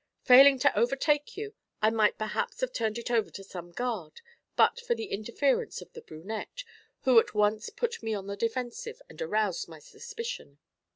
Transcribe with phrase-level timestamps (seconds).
[0.23, 4.21] Failing to overtake you, I might perhaps have turned it over to some guard
[4.55, 6.63] but for the interference of the brunette,
[7.01, 10.57] who at once put me on the defensive and aroused my suspicion.